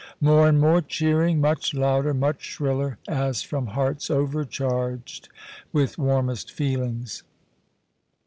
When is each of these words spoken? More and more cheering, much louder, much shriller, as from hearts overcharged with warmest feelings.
More 0.19 0.47
and 0.49 0.59
more 0.59 0.81
cheering, 0.81 1.39
much 1.39 1.75
louder, 1.75 2.11
much 2.15 2.41
shriller, 2.41 2.97
as 3.07 3.43
from 3.43 3.67
hearts 3.67 4.09
overcharged 4.09 5.29
with 5.71 5.99
warmest 5.99 6.51
feelings. 6.51 7.21